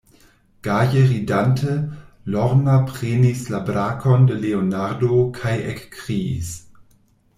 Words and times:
Gaje 0.67 1.01
ridante, 1.09 1.75
Lorna 2.35 2.77
prenis 2.87 3.43
la 3.57 3.59
brakon 3.69 4.25
de 4.31 4.39
Leonardo 4.47 5.21
kaj 5.37 5.55
ekkriis: 5.75 6.51